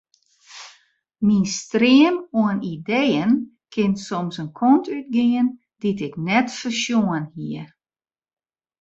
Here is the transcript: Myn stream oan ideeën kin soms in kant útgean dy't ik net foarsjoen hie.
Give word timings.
Myn 1.25 1.45
stream 1.59 2.15
oan 2.41 2.57
ideeën 2.75 3.31
kin 3.73 3.91
soms 4.07 4.35
in 4.43 4.49
kant 4.59 4.85
útgean 4.97 5.47
dy't 5.81 6.01
ik 6.07 6.15
net 6.27 6.47
foarsjoen 6.57 7.23
hie. 7.35 7.63